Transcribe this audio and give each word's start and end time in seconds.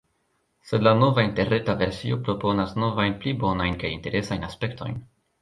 Sed 0.69 0.81
la 0.85 0.93
nova 1.01 1.25
interreta 1.27 1.75
versio 1.81 2.17
proponas 2.31 2.73
novajn 2.85 3.19
pli 3.21 3.35
bonajn 3.45 3.79
kaj 3.85 3.93
interesajn 3.99 4.51
aspektojn. 4.51 4.99